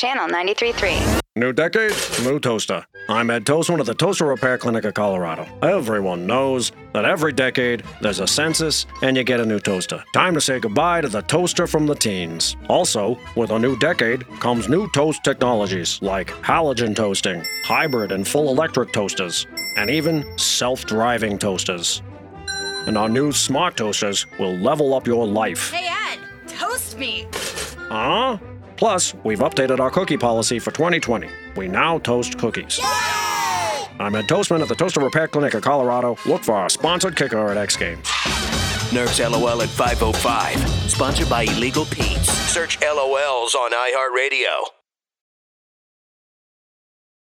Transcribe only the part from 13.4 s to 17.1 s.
a new decade comes new toast technologies like halogen